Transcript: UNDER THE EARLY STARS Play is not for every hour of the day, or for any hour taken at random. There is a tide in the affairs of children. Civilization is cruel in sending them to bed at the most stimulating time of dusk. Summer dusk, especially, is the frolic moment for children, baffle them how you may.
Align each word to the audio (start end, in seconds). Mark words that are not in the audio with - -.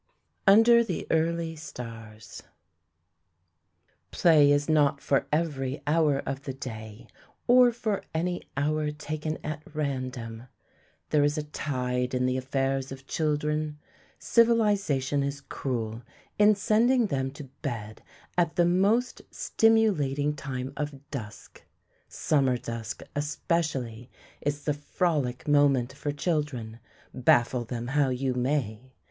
UNDER 0.47 0.83
THE 0.83 1.05
EARLY 1.11 1.55
STARS 1.55 2.41
Play 4.09 4.51
is 4.51 4.67
not 4.67 4.99
for 4.99 5.27
every 5.31 5.83
hour 5.85 6.23
of 6.25 6.41
the 6.45 6.55
day, 6.55 7.05
or 7.45 7.71
for 7.71 8.01
any 8.11 8.41
hour 8.57 8.89
taken 8.89 9.37
at 9.45 9.61
random. 9.75 10.47
There 11.11 11.23
is 11.23 11.37
a 11.37 11.43
tide 11.43 12.15
in 12.15 12.25
the 12.25 12.35
affairs 12.35 12.91
of 12.91 13.05
children. 13.05 13.77
Civilization 14.17 15.21
is 15.21 15.39
cruel 15.39 16.01
in 16.39 16.55
sending 16.55 17.05
them 17.05 17.29
to 17.33 17.43
bed 17.61 18.01
at 18.35 18.55
the 18.55 18.65
most 18.65 19.21
stimulating 19.29 20.35
time 20.35 20.73
of 20.75 21.11
dusk. 21.11 21.61
Summer 22.07 22.57
dusk, 22.57 23.03
especially, 23.15 24.09
is 24.41 24.63
the 24.63 24.73
frolic 24.73 25.47
moment 25.47 25.93
for 25.93 26.11
children, 26.11 26.79
baffle 27.13 27.65
them 27.65 27.89
how 27.89 28.09
you 28.09 28.33
may. 28.33 28.93